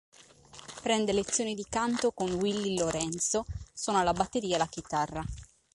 Prende 0.81 1.13
lezioni 1.13 1.53
di 1.53 1.63
canto 1.69 2.11
con 2.11 2.31
Willie 2.31 2.75
Lorenzo, 2.75 3.45
suona 3.71 4.01
la 4.01 4.13
batteria 4.13 4.55
e 4.55 4.57
la 4.57 4.65
chitarra. 4.67 5.23